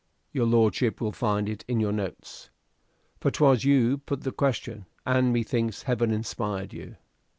[0.33, 2.49] Your lordship will find it on your notes.
[3.19, 6.95] For 'twas you put the question, and methinks Heaven inspired you.